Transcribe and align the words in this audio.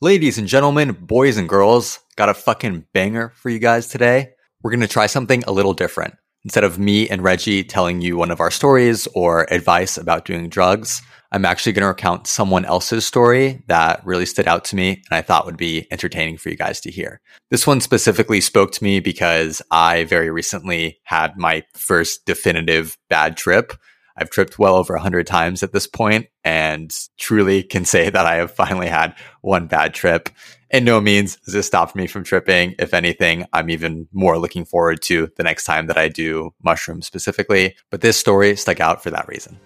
Ladies 0.00 0.38
and 0.38 0.46
gentlemen, 0.46 0.92
boys 0.92 1.38
and 1.38 1.48
girls, 1.48 1.98
got 2.14 2.28
a 2.28 2.34
fucking 2.34 2.84
banger 2.94 3.30
for 3.30 3.50
you 3.50 3.58
guys 3.58 3.88
today. 3.88 4.30
We're 4.62 4.70
going 4.70 4.78
to 4.78 4.86
try 4.86 5.08
something 5.08 5.42
a 5.42 5.50
little 5.50 5.74
different. 5.74 6.14
Instead 6.44 6.62
of 6.62 6.78
me 6.78 7.08
and 7.08 7.20
Reggie 7.20 7.64
telling 7.64 8.00
you 8.00 8.16
one 8.16 8.30
of 8.30 8.38
our 8.38 8.52
stories 8.52 9.08
or 9.08 9.52
advice 9.52 9.98
about 9.98 10.24
doing 10.24 10.48
drugs, 10.48 11.02
I'm 11.32 11.44
actually 11.44 11.72
going 11.72 11.82
to 11.82 11.88
recount 11.88 12.28
someone 12.28 12.64
else's 12.64 13.04
story 13.04 13.64
that 13.66 14.06
really 14.06 14.24
stood 14.24 14.46
out 14.46 14.64
to 14.66 14.76
me 14.76 15.02
and 15.10 15.18
I 15.18 15.20
thought 15.20 15.46
would 15.46 15.56
be 15.56 15.88
entertaining 15.90 16.36
for 16.36 16.48
you 16.48 16.56
guys 16.56 16.80
to 16.82 16.92
hear. 16.92 17.20
This 17.50 17.66
one 17.66 17.80
specifically 17.80 18.40
spoke 18.40 18.70
to 18.74 18.84
me 18.84 19.00
because 19.00 19.60
I 19.72 20.04
very 20.04 20.30
recently 20.30 21.00
had 21.02 21.36
my 21.36 21.64
first 21.74 22.24
definitive 22.24 22.96
bad 23.10 23.36
trip 23.36 23.72
I've 24.18 24.30
tripped 24.30 24.58
well 24.58 24.74
over 24.74 24.94
100 24.94 25.26
times 25.26 25.62
at 25.62 25.72
this 25.72 25.86
point 25.86 26.26
and 26.44 26.94
truly 27.18 27.62
can 27.62 27.84
say 27.84 28.10
that 28.10 28.26
I 28.26 28.36
have 28.36 28.50
finally 28.50 28.88
had 28.88 29.14
one 29.42 29.68
bad 29.68 29.94
trip. 29.94 30.28
In 30.70 30.84
no 30.84 31.00
means 31.00 31.38
has 31.44 31.54
this 31.54 31.66
stopped 31.66 31.94
me 31.94 32.06
from 32.06 32.24
tripping. 32.24 32.74
If 32.78 32.92
anything, 32.92 33.46
I'm 33.52 33.70
even 33.70 34.08
more 34.12 34.38
looking 34.38 34.64
forward 34.64 35.00
to 35.02 35.30
the 35.36 35.44
next 35.44 35.64
time 35.64 35.86
that 35.86 35.96
I 35.96 36.08
do 36.08 36.52
mushrooms 36.62 37.06
specifically. 37.06 37.76
But 37.90 38.00
this 38.00 38.16
story 38.16 38.56
stuck 38.56 38.80
out 38.80 39.02
for 39.02 39.10
that 39.10 39.28
reason. 39.28 39.58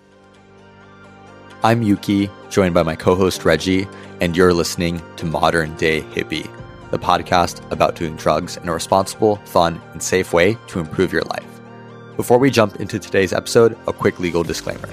I'm 1.64 1.82
Yuki, 1.82 2.28
joined 2.50 2.74
by 2.74 2.82
my 2.82 2.96
co 2.96 3.14
host 3.14 3.44
Reggie, 3.44 3.86
and 4.20 4.36
you're 4.36 4.52
listening 4.52 5.00
to 5.16 5.26
Modern 5.26 5.74
Day 5.76 6.02
Hippie, 6.02 6.50
the 6.90 6.98
podcast 6.98 7.70
about 7.72 7.96
doing 7.96 8.16
drugs 8.16 8.56
in 8.56 8.68
a 8.68 8.72
responsible, 8.72 9.36
fun, 9.44 9.80
and 9.92 10.02
safe 10.02 10.32
way 10.32 10.56
to 10.68 10.80
improve 10.80 11.12
your 11.12 11.22
life. 11.22 11.51
Before 12.16 12.36
we 12.36 12.50
jump 12.50 12.76
into 12.76 12.98
today's 12.98 13.32
episode, 13.32 13.72
a 13.86 13.92
quick 13.92 14.20
legal 14.20 14.42
disclaimer. 14.42 14.88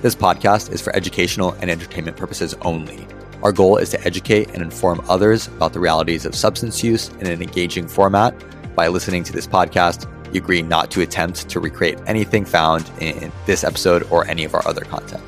This 0.00 0.14
podcast 0.14 0.70
is 0.70 0.80
for 0.80 0.94
educational 0.94 1.52
and 1.54 1.68
entertainment 1.68 2.16
purposes 2.16 2.54
only. 2.62 3.04
Our 3.42 3.50
goal 3.50 3.78
is 3.78 3.90
to 3.90 4.06
educate 4.06 4.50
and 4.50 4.62
inform 4.62 5.04
others 5.08 5.48
about 5.48 5.72
the 5.72 5.80
realities 5.80 6.24
of 6.24 6.36
substance 6.36 6.84
use 6.84 7.08
in 7.14 7.26
an 7.26 7.42
engaging 7.42 7.88
format. 7.88 8.40
By 8.76 8.86
listening 8.86 9.24
to 9.24 9.32
this 9.32 9.46
podcast, 9.46 10.06
you 10.32 10.40
agree 10.40 10.62
not 10.62 10.88
to 10.92 11.00
attempt 11.00 11.48
to 11.48 11.58
recreate 11.58 11.98
anything 12.06 12.44
found 12.44 12.88
in 13.00 13.32
this 13.44 13.64
episode 13.64 14.06
or 14.12 14.24
any 14.28 14.44
of 14.44 14.54
our 14.54 14.66
other 14.66 14.84
content. 14.84 15.22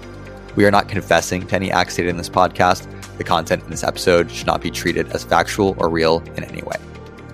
We 0.54 0.64
are 0.66 0.70
not 0.70 0.88
confessing 0.88 1.48
to 1.48 1.56
any 1.56 1.72
acts 1.72 1.94
stated 1.94 2.10
in 2.10 2.16
this 2.16 2.30
podcast. 2.30 2.86
The 3.18 3.24
content 3.24 3.64
in 3.64 3.70
this 3.70 3.82
episode 3.82 4.30
should 4.30 4.46
not 4.46 4.62
be 4.62 4.70
treated 4.70 5.10
as 5.10 5.24
factual 5.24 5.74
or 5.78 5.88
real 5.88 6.20
in 6.36 6.44
any 6.44 6.62
way. 6.62 6.76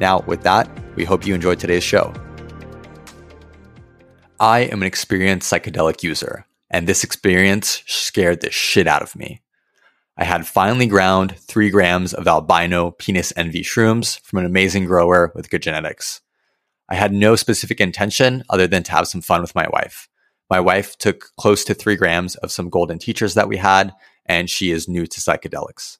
Now, 0.01 0.21
with 0.21 0.43
that, 0.45 0.71
we 0.97 1.05
hope 1.05 1.27
you 1.27 1.34
enjoyed 1.34 1.61
today's 1.61 1.84
show. 1.84 2.15
I 4.41 4.61
am 4.61 4.81
an 4.81 4.87
experienced 4.87 5.53
psychedelic 5.53 6.03
user, 6.03 6.47
and 6.71 6.87
this 6.87 7.05
experience 7.05 7.83
scared 7.87 8.41
the 8.41 8.51
shit 8.51 8.87
out 8.87 9.03
of 9.03 9.15
me. 9.15 9.43
I 10.17 10.25
had 10.25 10.47
finely 10.47 10.87
ground 10.87 11.37
three 11.37 11.69
grams 11.69 12.15
of 12.15 12.27
albino 12.27 12.93
penis 12.93 13.35
envy 13.37 13.61
shrooms 13.61 14.19
from 14.21 14.39
an 14.39 14.47
amazing 14.47 14.87
grower 14.87 15.31
with 15.35 15.51
good 15.51 15.61
genetics. 15.61 16.23
I 16.89 16.95
had 16.95 17.13
no 17.13 17.37
specific 17.37 17.83
intention 17.83 18.43
other 18.49 18.67
than 18.67 18.83
to 18.85 18.93
have 18.93 19.09
some 19.09 19.21
fun 19.21 19.43
with 19.43 19.55
my 19.55 19.69
wife. 19.75 20.09
My 20.49 20.59
wife 20.59 20.97
took 20.97 21.33
close 21.37 21.63
to 21.65 21.75
three 21.75 21.97
grams 21.97 22.35
of 22.37 22.51
some 22.51 22.71
golden 22.71 22.99
teachers 22.99 23.35
that 23.35 23.47
we 23.47 23.59
had, 23.59 23.93
and 24.25 24.49
she 24.49 24.71
is 24.71 24.89
new 24.89 25.07
to 25.07 25.21
psychedelics. 25.21 25.99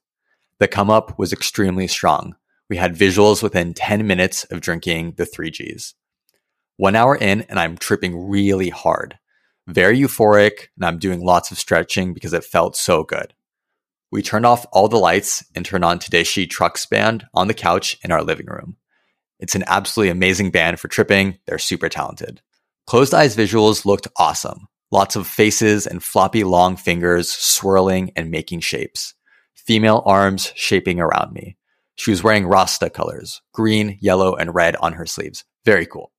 The 0.61 0.67
come 0.67 0.89
up 0.89 1.19
was 1.19 1.35
extremely 1.35 1.89
strong. 1.89 2.37
We 2.71 2.79
had 2.79 2.97
visuals 2.97 3.43
within 3.43 3.75
10 3.75 4.07
minutes 4.07 4.45
of 4.45 4.63
drinking 4.63 5.17
the 5.19 5.25
3Gs. 5.25 5.93
One 6.81 6.97
hour 6.97 7.14
in, 7.14 7.42
and 7.42 7.59
I'm 7.61 7.77
tripping 7.77 8.31
really 8.31 8.70
hard. 8.70 9.19
Very 9.67 9.98
euphoric, 10.00 10.69
and 10.77 10.87
I'm 10.87 10.98
doing 10.98 11.22
lots 11.22 11.50
of 11.50 11.59
stretching 11.59 12.14
because 12.14 12.33
it 12.33 12.42
felt 12.42 12.75
so 12.75 13.05
good. 13.05 13.34
We 14.11 14.22
turned 14.22 14.47
off 14.47 14.64
all 14.72 14.89
the 14.89 14.97
lights 14.97 15.45
and 15.55 15.62
turned 15.62 15.84
on 15.84 15.98
Tedeschi 15.98 16.48
Trucks 16.48 16.87
Band 16.87 17.27
on 17.34 17.48
the 17.48 17.53
couch 17.53 17.98
in 18.03 18.11
our 18.11 18.22
living 18.22 18.47
room. 18.47 18.78
It's 19.39 19.55
an 19.55 19.64
absolutely 19.67 20.09
amazing 20.09 20.53
band 20.53 20.81
for 20.81 20.89
tripping. 20.89 21.37
They're 21.45 21.59
super 21.59 21.91
talented. 21.91 22.41
Closed 22.87 23.12
eyes 23.12 23.37
visuals 23.37 23.84
looked 23.84 24.09
awesome. 24.16 24.66
Lots 24.91 25.16
of 25.16 25.26
faces 25.26 25.87
and 25.87 26.03
floppy 26.03 26.44
long 26.44 26.76
fingers 26.76 27.31
swirling 27.31 28.10
and 28.16 28.31
making 28.31 28.60
shapes. 28.60 29.12
Female 29.55 30.03
arms 30.06 30.50
shaping 30.56 30.99
around 30.99 31.34
me. 31.34 31.59
She 31.97 32.10
was 32.10 32.22
wearing 32.22 32.47
Rasta 32.47 32.88
colors, 32.88 33.43
green, 33.53 33.99
yellow, 34.00 34.34
and 34.34 34.55
red 34.55 34.76
on 34.76 34.94
her 34.94 35.05
sleeves. 35.05 35.44
Very 35.66 35.84
cool. 35.84 36.10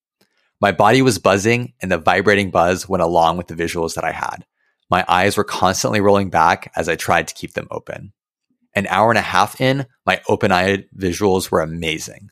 My 0.62 0.72
body 0.72 1.02
was 1.02 1.18
buzzing 1.18 1.74
and 1.82 1.92
the 1.92 1.98
vibrating 1.98 2.52
buzz 2.52 2.88
went 2.88 3.02
along 3.02 3.38
with 3.38 3.48
the 3.48 3.56
visuals 3.56 3.96
that 3.96 4.04
I 4.04 4.12
had. 4.12 4.46
My 4.92 5.04
eyes 5.08 5.36
were 5.36 5.44
constantly 5.44 6.02
rolling 6.02 6.30
back 6.30 6.72
as 6.76 6.88
I 6.88 6.96
tried 6.96 7.28
to 7.30 7.34
keep 7.34 7.54
them 7.54 7.68
open. 7.72 8.14
An 8.76 8.86
hour 8.88 9.10
and 9.10 9.18
a 9.18 9.22
half 9.22 9.60
in, 9.60 9.88
my 10.06 10.22
open 10.30 10.52
eyed 10.52 10.86
visuals 10.96 11.50
were 11.50 11.62
amazing. 11.62 12.30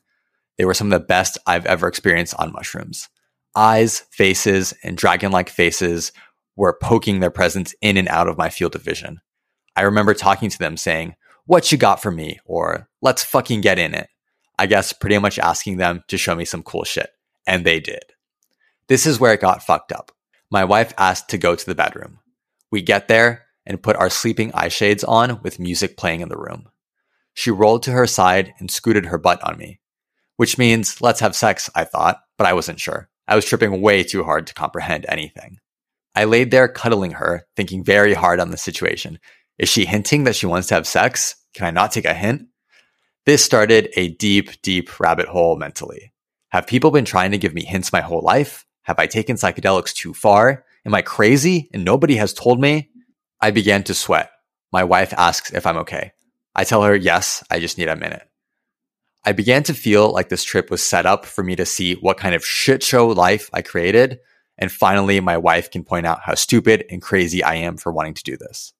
They 0.56 0.64
were 0.64 0.74
some 0.74 0.92
of 0.92 1.00
the 1.00 1.04
best 1.04 1.38
I've 1.44 1.66
ever 1.66 1.88
experienced 1.88 2.34
on 2.38 2.52
mushrooms. 2.52 3.08
Eyes, 3.56 4.04
faces, 4.12 4.74
and 4.84 4.96
dragon 4.96 5.32
like 5.32 5.48
faces 5.48 6.12
were 6.54 6.78
poking 6.80 7.18
their 7.18 7.30
presence 7.32 7.74
in 7.80 7.96
and 7.96 8.06
out 8.08 8.28
of 8.28 8.38
my 8.38 8.48
field 8.48 8.76
of 8.76 8.82
vision. 8.82 9.20
I 9.74 9.82
remember 9.82 10.14
talking 10.14 10.50
to 10.50 10.58
them 10.58 10.76
saying, 10.76 11.16
What 11.46 11.72
you 11.72 11.78
got 11.78 12.00
for 12.00 12.12
me? 12.12 12.38
or 12.44 12.88
Let's 13.02 13.24
fucking 13.24 13.60
get 13.60 13.78
in 13.78 13.92
it. 13.92 14.08
I 14.56 14.66
guess 14.66 14.92
pretty 14.92 15.18
much 15.18 15.38
asking 15.38 15.78
them 15.78 16.04
to 16.08 16.16
show 16.16 16.36
me 16.36 16.44
some 16.44 16.62
cool 16.62 16.84
shit. 16.84 17.10
And 17.46 17.64
they 17.64 17.80
did. 17.80 18.04
This 18.90 19.06
is 19.06 19.20
where 19.20 19.32
it 19.32 19.40
got 19.40 19.62
fucked 19.62 19.92
up. 19.92 20.10
My 20.50 20.64
wife 20.64 20.92
asked 20.98 21.28
to 21.28 21.38
go 21.38 21.54
to 21.54 21.64
the 21.64 21.76
bedroom. 21.76 22.18
We 22.72 22.82
get 22.82 23.06
there 23.06 23.46
and 23.64 23.80
put 23.80 23.94
our 23.94 24.10
sleeping 24.10 24.50
eye 24.52 24.66
shades 24.66 25.04
on 25.04 25.40
with 25.44 25.60
music 25.60 25.96
playing 25.96 26.22
in 26.22 26.28
the 26.28 26.36
room. 26.36 26.68
She 27.32 27.52
rolled 27.52 27.84
to 27.84 27.92
her 27.92 28.08
side 28.08 28.52
and 28.58 28.68
scooted 28.68 29.06
her 29.06 29.16
butt 29.16 29.40
on 29.44 29.56
me, 29.56 29.78
which 30.38 30.58
means 30.58 31.00
let's 31.00 31.20
have 31.20 31.36
sex, 31.36 31.70
I 31.72 31.84
thought, 31.84 32.20
but 32.36 32.48
I 32.48 32.52
wasn't 32.52 32.80
sure. 32.80 33.08
I 33.28 33.36
was 33.36 33.44
tripping 33.44 33.80
way 33.80 34.02
too 34.02 34.24
hard 34.24 34.48
to 34.48 34.54
comprehend 34.54 35.06
anything. 35.08 35.58
I 36.16 36.24
laid 36.24 36.50
there 36.50 36.66
cuddling 36.66 37.12
her, 37.12 37.46
thinking 37.54 37.84
very 37.84 38.14
hard 38.14 38.40
on 38.40 38.50
the 38.50 38.56
situation. 38.56 39.20
Is 39.56 39.68
she 39.68 39.84
hinting 39.84 40.24
that 40.24 40.34
she 40.34 40.46
wants 40.46 40.66
to 40.66 40.74
have 40.74 40.88
sex? 40.88 41.36
Can 41.54 41.64
I 41.64 41.70
not 41.70 41.92
take 41.92 42.06
a 42.06 42.12
hint? 42.12 42.48
This 43.24 43.44
started 43.44 43.90
a 43.94 44.08
deep, 44.08 44.60
deep 44.62 44.98
rabbit 44.98 45.28
hole 45.28 45.54
mentally. 45.54 46.12
Have 46.48 46.66
people 46.66 46.90
been 46.90 47.04
trying 47.04 47.30
to 47.30 47.38
give 47.38 47.54
me 47.54 47.64
hints 47.64 47.92
my 47.92 48.00
whole 48.00 48.22
life? 48.22 48.66
Have 48.82 48.98
I 48.98 49.06
taken 49.06 49.36
psychedelics 49.36 49.94
too 49.94 50.14
far? 50.14 50.64
Am 50.84 50.94
I 50.94 51.02
crazy 51.02 51.68
and 51.72 51.84
nobody 51.84 52.16
has 52.16 52.32
told 52.32 52.60
me? 52.60 52.90
I 53.40 53.50
began 53.50 53.82
to 53.84 53.94
sweat. 53.94 54.30
My 54.72 54.84
wife 54.84 55.12
asks 55.16 55.52
if 55.52 55.66
I'm 55.66 55.76
okay. 55.78 56.12
I 56.54 56.64
tell 56.64 56.82
her, 56.82 56.94
yes, 56.94 57.44
I 57.50 57.60
just 57.60 57.78
need 57.78 57.88
a 57.88 57.96
minute. 57.96 58.28
I 59.24 59.32
began 59.32 59.62
to 59.64 59.74
feel 59.74 60.10
like 60.10 60.30
this 60.30 60.44
trip 60.44 60.70
was 60.70 60.82
set 60.82 61.04
up 61.04 61.26
for 61.26 61.44
me 61.44 61.54
to 61.56 61.66
see 61.66 61.94
what 61.94 62.16
kind 62.16 62.34
of 62.34 62.44
shit 62.44 62.82
show 62.82 63.08
life 63.08 63.50
I 63.52 63.60
created. 63.60 64.18
And 64.56 64.72
finally, 64.72 65.20
my 65.20 65.36
wife 65.36 65.70
can 65.70 65.84
point 65.84 66.06
out 66.06 66.20
how 66.22 66.34
stupid 66.34 66.84
and 66.90 67.02
crazy 67.02 67.42
I 67.42 67.56
am 67.56 67.76
for 67.76 67.92
wanting 67.92 68.14
to 68.14 68.22
do 68.22 68.36
this. 68.36 68.72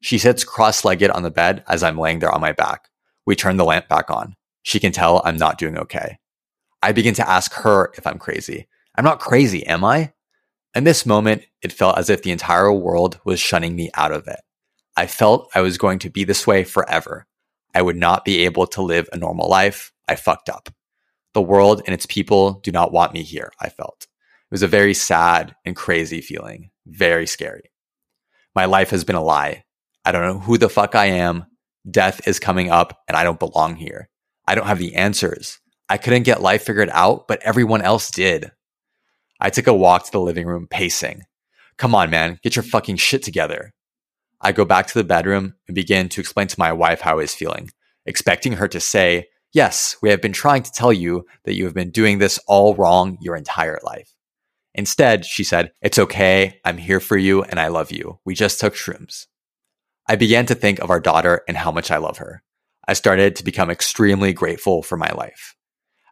She 0.00 0.18
sits 0.18 0.44
cross 0.44 0.84
legged 0.84 1.10
on 1.10 1.22
the 1.22 1.30
bed 1.30 1.64
as 1.68 1.82
I'm 1.82 1.98
laying 1.98 2.18
there 2.18 2.32
on 2.32 2.40
my 2.40 2.52
back. 2.52 2.88
We 3.26 3.36
turn 3.36 3.56
the 3.56 3.64
lamp 3.64 3.88
back 3.88 4.10
on. 4.10 4.34
She 4.62 4.80
can 4.80 4.92
tell 4.92 5.22
I'm 5.24 5.36
not 5.36 5.58
doing 5.58 5.78
okay. 5.78 6.18
I 6.82 6.92
begin 6.92 7.14
to 7.14 7.28
ask 7.28 7.52
her 7.54 7.92
if 7.96 8.06
I'm 8.06 8.18
crazy. 8.18 8.66
I'm 8.96 9.04
not 9.04 9.20
crazy, 9.20 9.66
am 9.66 9.84
I? 9.84 10.12
In 10.74 10.84
this 10.84 11.06
moment, 11.06 11.44
it 11.62 11.72
felt 11.72 11.98
as 11.98 12.10
if 12.10 12.22
the 12.22 12.30
entire 12.30 12.72
world 12.72 13.20
was 13.24 13.40
shunning 13.40 13.76
me 13.76 13.90
out 13.94 14.12
of 14.12 14.26
it. 14.26 14.40
I 14.96 15.06
felt 15.06 15.50
I 15.54 15.60
was 15.60 15.78
going 15.78 15.98
to 16.00 16.10
be 16.10 16.24
this 16.24 16.46
way 16.46 16.64
forever. 16.64 17.26
I 17.74 17.82
would 17.82 17.96
not 17.96 18.24
be 18.24 18.44
able 18.44 18.66
to 18.68 18.82
live 18.82 19.08
a 19.12 19.18
normal 19.18 19.48
life. 19.48 19.92
I 20.08 20.16
fucked 20.16 20.48
up. 20.48 20.70
The 21.34 21.42
world 21.42 21.82
and 21.84 21.92
its 21.92 22.06
people 22.06 22.60
do 22.60 22.70
not 22.70 22.92
want 22.92 23.12
me 23.12 23.22
here, 23.22 23.52
I 23.60 23.68
felt. 23.68 24.02
It 24.02 24.50
was 24.50 24.62
a 24.62 24.68
very 24.68 24.94
sad 24.94 25.54
and 25.66 25.76
crazy 25.76 26.22
feeling, 26.22 26.70
very 26.86 27.26
scary. 27.26 27.70
My 28.54 28.64
life 28.64 28.90
has 28.90 29.04
been 29.04 29.16
a 29.16 29.22
lie. 29.22 29.64
I 30.06 30.12
don't 30.12 30.22
know 30.22 30.38
who 30.38 30.56
the 30.56 30.70
fuck 30.70 30.94
I 30.94 31.06
am. 31.06 31.44
Death 31.90 32.26
is 32.26 32.40
coming 32.40 32.70
up 32.70 33.02
and 33.06 33.16
I 33.16 33.24
don't 33.24 33.38
belong 33.38 33.76
here. 33.76 34.08
I 34.46 34.54
don't 34.54 34.66
have 34.66 34.78
the 34.78 34.94
answers. 34.94 35.58
I 35.88 35.98
couldn't 35.98 36.22
get 36.22 36.40
life 36.40 36.62
figured 36.62 36.90
out, 36.92 37.28
but 37.28 37.42
everyone 37.42 37.82
else 37.82 38.10
did. 38.10 38.50
I 39.40 39.50
took 39.50 39.66
a 39.66 39.74
walk 39.74 40.04
to 40.06 40.12
the 40.12 40.20
living 40.20 40.46
room, 40.46 40.66
pacing. 40.68 41.22
Come 41.76 41.94
on, 41.94 42.10
man, 42.10 42.38
get 42.42 42.56
your 42.56 42.62
fucking 42.62 42.96
shit 42.96 43.22
together. 43.22 43.72
I 44.40 44.52
go 44.52 44.64
back 44.64 44.86
to 44.86 44.94
the 44.94 45.04
bedroom 45.04 45.54
and 45.66 45.74
begin 45.74 46.08
to 46.10 46.20
explain 46.20 46.46
to 46.48 46.58
my 46.58 46.72
wife 46.72 47.00
how 47.00 47.12
I 47.12 47.14
was 47.14 47.34
feeling, 47.34 47.70
expecting 48.04 48.54
her 48.54 48.68
to 48.68 48.80
say, 48.80 49.28
Yes, 49.52 49.96
we 50.02 50.10
have 50.10 50.20
been 50.20 50.32
trying 50.32 50.62
to 50.62 50.72
tell 50.72 50.92
you 50.92 51.24
that 51.44 51.54
you 51.54 51.64
have 51.64 51.74
been 51.74 51.90
doing 51.90 52.18
this 52.18 52.38
all 52.46 52.74
wrong 52.74 53.16
your 53.20 53.36
entire 53.36 53.78
life. 53.82 54.12
Instead, 54.74 55.24
she 55.24 55.44
said, 55.44 55.72
It's 55.80 55.98
okay. 55.98 56.60
I'm 56.64 56.76
here 56.76 57.00
for 57.00 57.16
you 57.16 57.42
and 57.42 57.58
I 57.58 57.68
love 57.68 57.90
you. 57.90 58.20
We 58.24 58.34
just 58.34 58.60
took 58.60 58.74
shrooms. 58.74 59.26
I 60.06 60.16
began 60.16 60.46
to 60.46 60.54
think 60.54 60.78
of 60.78 60.90
our 60.90 61.00
daughter 61.00 61.42
and 61.48 61.56
how 61.56 61.72
much 61.72 61.90
I 61.90 61.96
love 61.96 62.18
her. 62.18 62.42
I 62.86 62.92
started 62.92 63.34
to 63.36 63.44
become 63.44 63.70
extremely 63.70 64.32
grateful 64.32 64.82
for 64.82 64.96
my 64.96 65.10
life. 65.10 65.56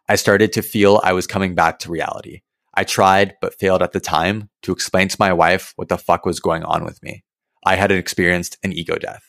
I 0.09 0.15
started 0.15 0.51
to 0.53 0.61
feel 0.61 0.99
I 1.03 1.13
was 1.13 1.27
coming 1.27 1.55
back 1.55 1.79
to 1.79 1.91
reality, 1.91 2.41
I 2.75 2.83
tried, 2.83 3.35
but 3.41 3.57
failed 3.57 3.81
at 3.81 3.93
the 3.93 3.99
time 3.99 4.49
to 4.63 4.71
explain 4.71 5.07
to 5.07 5.17
my 5.19 5.31
wife 5.31 5.73
what 5.75 5.87
the 5.87 5.97
fuck 5.97 6.25
was 6.25 6.39
going 6.39 6.63
on 6.63 6.83
with 6.83 7.01
me. 7.01 7.23
I 7.65 7.75
had 7.75 7.91
experienced 7.91 8.57
an 8.63 8.73
ego 8.73 8.97
death. 8.97 9.23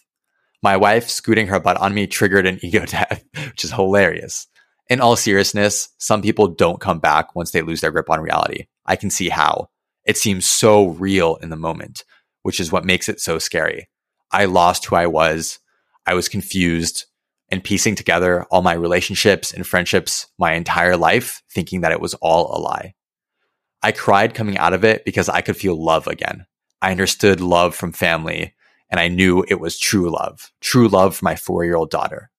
My 0.63 0.77
wife 0.77 1.09
scooting 1.09 1.47
her 1.47 1.61
butt 1.61 1.77
on 1.77 1.95
me 1.95 2.07
triggered 2.07 2.47
an 2.47 2.59
ego 2.63 2.85
death, 2.85 3.25
which 3.35 3.65
is 3.65 3.73
hilarious. 3.73 4.49
In 4.89 5.01
all 5.01 5.17
seriousness, 5.17 5.89
some 5.99 6.23
people 6.23 6.49
don't 6.49 6.81
come 6.81 6.99
back 6.99 7.35
once 7.35 7.51
they 7.51 7.63
lose 7.63 7.81
their 7.81 7.91
grip 7.91 8.11
on 8.11 8.21
reality. 8.21 8.67
I 8.85 8.97
can 8.97 9.11
see 9.11 9.29
how. 9.29 9.69
It 10.05 10.17
seems 10.17 10.49
so 10.49 10.89
real 10.89 11.37
in 11.37 11.51
the 11.51 11.57
moment, 11.57 12.05
which 12.43 12.61
is 12.61 12.71
what 12.71 12.85
makes 12.85 13.09
it 13.09 13.21
so 13.21 13.39
scary. 13.39 13.89
I 14.31 14.45
lost 14.45 14.85
who 14.87 14.97
I 14.97 15.07
was. 15.07 15.59
I 16.07 16.15
was 16.15 16.29
confused 16.29 17.07
and 17.49 17.63
piecing 17.63 17.95
together 17.95 18.45
all 18.51 18.63
my 18.63 18.75
relationships 18.75 19.53
and 19.53 19.67
friendships 19.67 20.27
my 20.39 20.53
entire 20.53 20.97
life, 20.97 21.43
thinking 21.53 21.81
that 21.81 21.93
it 21.93 22.01
was 22.01 22.15
all 22.15 22.57
a 22.57 22.59
lie. 22.59 22.95
I 23.87 23.93
cried 23.93 24.35
coming 24.35 24.59
out 24.59 24.73
of 24.73 24.85
it 24.85 25.05
because 25.05 25.29
I 25.29 25.43
could 25.43 25.57
feel 25.57 25.81
love 25.81 26.09
again. 26.09 26.45
I 26.83 26.91
understood 26.91 27.41
love 27.41 27.73
from 27.73 27.93
family 27.93 28.53
and 28.91 28.99
I 28.99 29.07
knew 29.07 29.45
it 29.47 29.61
was 29.61 29.79
true 29.79 30.11
love, 30.11 30.51
true 30.61 30.89
love 30.89 31.15
for 31.15 31.25
my 31.25 31.37
four 31.37 31.65
year 31.65 31.77
old 31.77 31.89
daughter. 31.89 32.33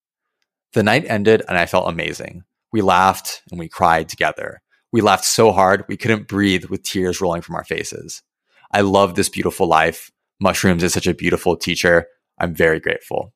The 0.74 0.84
night 0.84 1.06
ended 1.08 1.44
and 1.48 1.58
I 1.58 1.66
felt 1.66 1.88
amazing. 1.88 2.44
We 2.74 2.82
laughed 2.82 3.44
and 3.50 3.58
we 3.58 3.70
cried 3.70 4.10
together. 4.10 4.62
We 4.92 5.00
laughed 5.00 5.24
so 5.24 5.54
hard 5.54 5.86
we 5.88 5.96
couldn't 5.96 6.28
breathe 6.28 6.66
with 6.66 6.84
tears 6.84 7.22
rolling 7.22 7.44
from 7.44 7.56
our 7.56 7.64
faces. 7.64 8.24
I 8.74 8.82
love 8.82 9.16
this 9.16 9.30
beautiful 9.30 9.68
life. 9.68 10.12
Mushrooms 10.42 10.84
is 10.84 10.92
such 10.92 11.08
a 11.08 11.14
beautiful 11.14 11.56
teacher. 11.56 12.08
I'm 12.38 12.54
very 12.54 12.82
grateful. 12.82 13.34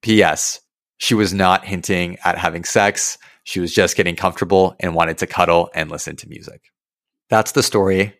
P.S. 0.00 0.60
She 0.98 1.14
was 1.14 1.34
not 1.34 1.64
hinting 1.64 2.18
at 2.24 2.38
having 2.38 2.62
sex. 2.62 3.18
She 3.44 3.60
was 3.60 3.72
just 3.72 3.96
getting 3.96 4.16
comfortable 4.16 4.76
and 4.80 4.94
wanted 4.94 5.18
to 5.18 5.26
cuddle 5.26 5.70
and 5.74 5.90
listen 5.90 6.16
to 6.16 6.28
music. 6.28 6.62
That's 7.28 7.52
the 7.52 7.62
story. 7.62 8.14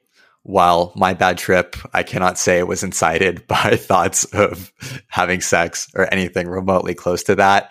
While 0.44 0.92
my 0.96 1.14
bad 1.14 1.38
trip, 1.38 1.76
I 1.92 2.02
cannot 2.02 2.38
say 2.38 2.58
it 2.58 2.66
was 2.66 2.82
incited 2.82 3.46
by 3.48 3.76
thoughts 3.76 4.24
of 4.24 4.72
having 5.08 5.40
sex 5.40 5.88
or 5.94 6.12
anything 6.12 6.48
remotely 6.48 6.94
close 6.94 7.22
to 7.24 7.36
that. 7.36 7.70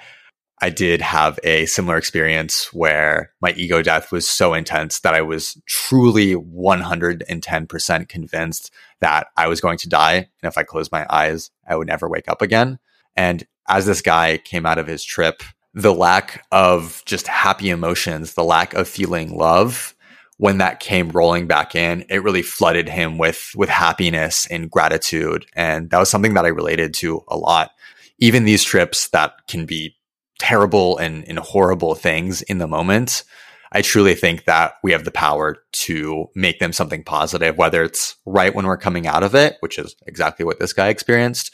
I 0.63 0.69
did 0.69 1.01
have 1.01 1.39
a 1.43 1.65
similar 1.65 1.97
experience 1.97 2.71
where 2.71 3.31
my 3.41 3.51
ego 3.53 3.81
death 3.81 4.11
was 4.11 4.29
so 4.29 4.53
intense 4.53 4.99
that 4.99 5.15
I 5.15 5.23
was 5.23 5.59
truly 5.67 6.35
110% 6.35 8.07
convinced 8.07 8.71
that 8.99 9.27
I 9.35 9.47
was 9.47 9.59
going 9.59 9.79
to 9.79 9.89
die. 9.89 10.13
And 10.13 10.27
if 10.43 10.59
I 10.59 10.63
closed 10.63 10.91
my 10.91 11.07
eyes, 11.09 11.49
I 11.67 11.75
would 11.75 11.87
never 11.87 12.07
wake 12.07 12.29
up 12.29 12.43
again. 12.43 12.77
And 13.15 13.43
as 13.67 13.87
this 13.87 14.01
guy 14.01 14.37
came 14.37 14.67
out 14.67 14.77
of 14.77 14.85
his 14.85 15.03
trip, 15.03 15.41
the 15.73 15.93
lack 15.93 16.45
of 16.51 17.01
just 17.05 17.27
happy 17.27 17.69
emotions, 17.69 18.33
the 18.33 18.43
lack 18.43 18.73
of 18.73 18.87
feeling 18.87 19.35
love, 19.35 19.95
when 20.41 20.57
that 20.57 20.79
came 20.79 21.09
rolling 21.09 21.45
back 21.45 21.75
in, 21.75 22.03
it 22.09 22.23
really 22.23 22.41
flooded 22.41 22.89
him 22.89 23.19
with 23.19 23.51
with 23.55 23.69
happiness 23.69 24.47
and 24.47 24.71
gratitude. 24.71 25.45
And 25.55 25.91
that 25.91 25.99
was 25.99 26.09
something 26.09 26.33
that 26.33 26.45
I 26.45 26.49
related 26.49 26.95
to 26.95 27.23
a 27.27 27.37
lot. 27.37 27.69
Even 28.17 28.43
these 28.43 28.63
trips 28.63 29.09
that 29.09 29.33
can 29.47 29.67
be 29.67 29.95
terrible 30.39 30.97
and, 30.97 31.23
and 31.27 31.37
horrible 31.37 31.93
things 31.93 32.41
in 32.41 32.57
the 32.57 32.67
moment, 32.67 33.23
I 33.71 33.83
truly 33.83 34.15
think 34.15 34.45
that 34.45 34.73
we 34.83 34.91
have 34.93 35.05
the 35.05 35.11
power 35.11 35.57
to 35.73 36.25
make 36.33 36.57
them 36.57 36.73
something 36.73 37.03
positive, 37.03 37.57
whether 37.57 37.83
it's 37.83 38.15
right 38.25 38.53
when 38.53 38.65
we're 38.65 38.77
coming 38.77 39.05
out 39.05 39.21
of 39.21 39.35
it, 39.35 39.57
which 39.59 39.77
is 39.77 39.95
exactly 40.07 40.43
what 40.43 40.59
this 40.59 40.73
guy 40.73 40.87
experienced, 40.87 41.53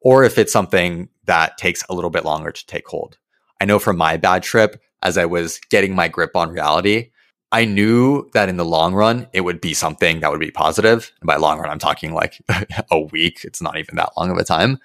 or 0.00 0.22
if 0.22 0.38
it's 0.38 0.52
something 0.52 1.08
that 1.24 1.58
takes 1.58 1.82
a 1.88 1.94
little 1.94 2.10
bit 2.10 2.24
longer 2.24 2.52
to 2.52 2.66
take 2.66 2.86
hold. 2.86 3.18
I 3.60 3.64
know 3.64 3.78
from 3.78 3.96
my 3.96 4.16
bad 4.16 4.42
trip, 4.42 4.80
as 5.02 5.18
I 5.18 5.26
was 5.26 5.60
getting 5.70 5.94
my 5.94 6.08
grip 6.08 6.36
on 6.36 6.50
reality, 6.50 7.10
I 7.50 7.64
knew 7.64 8.28
that 8.34 8.48
in 8.48 8.56
the 8.56 8.64
long 8.64 8.94
run, 8.94 9.26
it 9.32 9.40
would 9.40 9.60
be 9.60 9.74
something 9.74 10.20
that 10.20 10.30
would 10.30 10.40
be 10.40 10.50
positive. 10.50 11.12
And 11.20 11.26
by 11.26 11.36
long 11.36 11.58
run, 11.58 11.70
I'm 11.70 11.78
talking 11.78 12.12
like 12.12 12.38
a 12.90 13.00
week. 13.00 13.44
It's 13.44 13.62
not 13.62 13.78
even 13.78 13.96
that 13.96 14.12
long 14.16 14.30
of 14.30 14.36
a 14.36 14.44
time. 14.44 14.78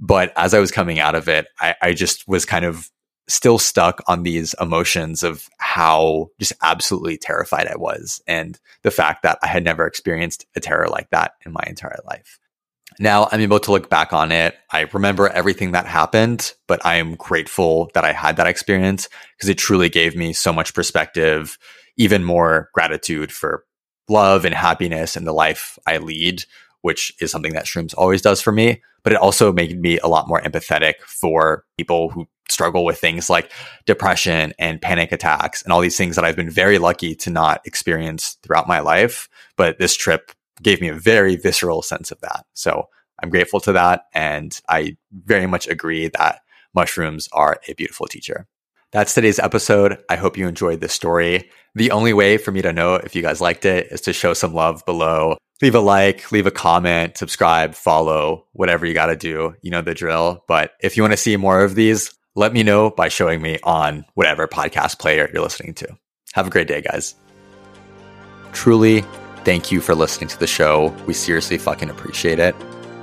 But 0.00 0.32
as 0.36 0.54
I 0.54 0.58
was 0.58 0.70
coming 0.70 0.98
out 0.98 1.14
of 1.14 1.28
it, 1.28 1.46
I, 1.60 1.74
I 1.80 1.92
just 1.92 2.26
was 2.26 2.44
kind 2.44 2.64
of 2.64 2.90
still 3.28 3.58
stuck 3.58 4.02
on 4.06 4.22
these 4.22 4.54
emotions 4.60 5.22
of 5.22 5.48
how 5.58 6.30
just 6.40 6.54
absolutely 6.62 7.18
terrified 7.18 7.66
I 7.68 7.76
was 7.76 8.22
and 8.26 8.58
the 8.82 8.90
fact 8.90 9.22
that 9.22 9.38
I 9.42 9.48
had 9.48 9.64
never 9.64 9.86
experienced 9.86 10.46
a 10.56 10.60
terror 10.60 10.88
like 10.88 11.10
that 11.10 11.32
in 11.44 11.52
my 11.52 11.62
entire 11.66 11.98
life. 12.06 12.38
Now 13.00 13.28
I'm 13.30 13.40
able 13.40 13.60
to 13.60 13.70
look 13.70 13.88
back 13.88 14.12
on 14.12 14.32
it. 14.32 14.56
I 14.72 14.80
remember 14.92 15.28
everything 15.28 15.72
that 15.72 15.86
happened, 15.86 16.52
but 16.66 16.84
I 16.84 16.96
am 16.96 17.14
grateful 17.14 17.90
that 17.94 18.04
I 18.04 18.12
had 18.12 18.36
that 18.36 18.48
experience 18.48 19.08
because 19.36 19.48
it 19.48 19.58
truly 19.58 19.88
gave 19.88 20.16
me 20.16 20.32
so 20.32 20.52
much 20.52 20.74
perspective, 20.74 21.58
even 21.96 22.24
more 22.24 22.70
gratitude 22.74 23.32
for 23.32 23.64
love 24.08 24.44
and 24.44 24.54
happiness 24.54 25.16
and 25.16 25.26
the 25.26 25.32
life 25.32 25.78
I 25.86 25.98
lead, 25.98 26.44
which 26.82 27.12
is 27.20 27.30
something 27.30 27.52
that 27.52 27.66
shrooms 27.66 27.94
always 27.96 28.22
does 28.22 28.40
for 28.40 28.52
me. 28.52 28.82
But 29.04 29.12
it 29.12 29.20
also 29.20 29.52
made 29.52 29.80
me 29.80 29.98
a 30.00 30.08
lot 30.08 30.26
more 30.26 30.40
empathetic 30.40 30.94
for 31.06 31.64
people 31.76 32.10
who 32.10 32.26
struggle 32.48 32.84
with 32.84 32.98
things 32.98 33.30
like 33.30 33.52
depression 33.86 34.52
and 34.58 34.82
panic 34.82 35.12
attacks 35.12 35.62
and 35.62 35.72
all 35.72 35.80
these 35.80 35.96
things 35.96 36.16
that 36.16 36.24
I've 36.24 36.36
been 36.36 36.50
very 36.50 36.78
lucky 36.78 37.14
to 37.16 37.30
not 37.30 37.60
experience 37.64 38.38
throughout 38.42 38.66
my 38.66 38.80
life. 38.80 39.28
But 39.56 39.78
this 39.78 39.94
trip 39.94 40.32
gave 40.62 40.80
me 40.80 40.88
a 40.88 40.94
very 40.94 41.36
visceral 41.36 41.82
sense 41.82 42.10
of 42.10 42.20
that. 42.20 42.46
So 42.54 42.88
I'm 43.22 43.30
grateful 43.30 43.60
to 43.60 43.72
that. 43.72 44.02
And 44.14 44.58
I 44.68 44.96
very 45.12 45.46
much 45.46 45.66
agree 45.68 46.08
that 46.08 46.40
mushrooms 46.74 47.28
are 47.32 47.60
a 47.68 47.74
beautiful 47.74 48.06
teacher. 48.06 48.46
That's 48.90 49.12
today's 49.12 49.38
episode. 49.38 49.98
I 50.08 50.16
hope 50.16 50.38
you 50.38 50.48
enjoyed 50.48 50.80
this 50.80 50.94
story. 50.94 51.50
The 51.74 51.90
only 51.90 52.14
way 52.14 52.38
for 52.38 52.52
me 52.52 52.62
to 52.62 52.72
know 52.72 52.94
if 52.94 53.14
you 53.14 53.20
guys 53.20 53.40
liked 53.40 53.66
it 53.66 53.88
is 53.90 54.00
to 54.02 54.12
show 54.12 54.32
some 54.32 54.54
love 54.54 54.82
below. 54.86 55.36
Leave 55.60 55.74
a 55.74 55.80
like, 55.80 56.30
leave 56.32 56.46
a 56.46 56.50
comment, 56.50 57.18
subscribe, 57.18 57.74
follow, 57.74 58.46
whatever 58.52 58.86
you 58.86 58.94
got 58.94 59.06
to 59.06 59.16
do. 59.16 59.54
You 59.60 59.70
know 59.70 59.82
the 59.82 59.92
drill. 59.92 60.44
But 60.48 60.72
if 60.80 60.96
you 60.96 61.02
want 61.02 61.12
to 61.12 61.18
see 61.18 61.36
more 61.36 61.62
of 61.62 61.74
these, 61.74 62.14
let 62.34 62.52
me 62.52 62.62
know 62.62 62.90
by 62.90 63.08
showing 63.08 63.42
me 63.42 63.58
on 63.62 64.04
whatever 64.14 64.46
podcast 64.46 64.98
player 65.00 65.28
you're 65.32 65.42
listening 65.42 65.74
to. 65.74 65.88
Have 66.32 66.46
a 66.46 66.50
great 66.50 66.68
day, 66.68 66.80
guys. 66.80 67.14
Truly, 68.52 69.04
Thank 69.48 69.72
you 69.72 69.80
for 69.80 69.94
listening 69.94 70.28
to 70.28 70.38
the 70.38 70.46
show. 70.46 70.94
We 71.06 71.14
seriously 71.14 71.56
fucking 71.56 71.88
appreciate 71.88 72.38
it. 72.38 72.54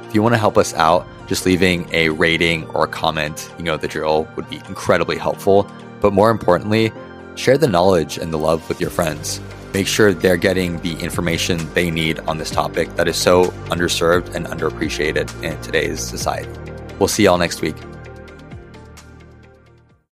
If 0.04 0.14
you 0.14 0.22
want 0.22 0.36
to 0.36 0.38
help 0.38 0.60
us 0.60 0.76
out, 0.76 1.08
just 1.26 1.44
leaving 1.44 1.90
a 1.92 2.10
rating 2.10 2.70
or 2.70 2.84
a 2.84 2.88
comment, 2.88 3.52
you 3.58 3.64
know 3.64 3.78
the 3.78 3.88
drill, 3.88 4.28
would 4.36 4.48
be 4.48 4.58
incredibly 4.68 5.18
helpful. 5.18 5.68
But 6.02 6.14
more 6.14 6.30
importantly, 6.30 6.92
share 7.34 7.58
the 7.58 7.68
knowledge 7.68 8.20
and 8.20 8.32
the 8.32 8.38
love 8.38 8.70
with 8.70 8.80
your 8.80 8.92
friends. 8.92 9.42
Make 9.74 9.88
sure 9.88 10.14
they're 10.14 10.38
getting 10.38 10.80
the 10.82 10.94
information 11.00 11.58
they 11.74 11.90
need 11.90 12.20
on 12.20 12.38
this 12.38 12.52
topic 12.52 12.96
that 12.96 13.08
is 13.08 13.18
so 13.18 13.46
underserved 13.72 14.36
and 14.36 14.46
underappreciated 14.46 15.42
in 15.42 15.60
today's 15.62 16.00
society. 16.00 16.52
We'll 17.00 17.08
see 17.08 17.24
y'all 17.24 17.40
next 17.40 17.62
week. 17.62 17.76